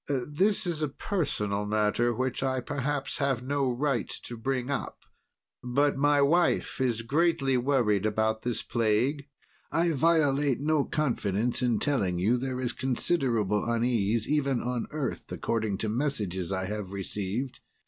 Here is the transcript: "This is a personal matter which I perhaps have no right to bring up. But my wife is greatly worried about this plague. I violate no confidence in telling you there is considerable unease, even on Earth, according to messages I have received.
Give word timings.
"This 0.31 0.65
is 0.65 0.81
a 0.81 0.87
personal 0.89 1.67
matter 1.67 2.11
which 2.11 2.41
I 2.41 2.59
perhaps 2.59 3.19
have 3.19 3.43
no 3.43 3.69
right 3.69 4.09
to 4.23 4.35
bring 4.35 4.71
up. 4.71 5.03
But 5.63 5.95
my 5.95 6.23
wife 6.23 6.81
is 6.81 7.03
greatly 7.03 7.55
worried 7.55 8.03
about 8.07 8.41
this 8.41 8.63
plague. 8.63 9.29
I 9.71 9.91
violate 9.91 10.59
no 10.59 10.85
confidence 10.85 11.61
in 11.61 11.77
telling 11.77 12.17
you 12.17 12.37
there 12.39 12.59
is 12.59 12.73
considerable 12.73 13.63
unease, 13.71 14.27
even 14.27 14.59
on 14.59 14.87
Earth, 14.89 15.31
according 15.31 15.77
to 15.85 15.87
messages 15.89 16.51
I 16.51 16.65
have 16.65 16.93
received. 16.93 17.59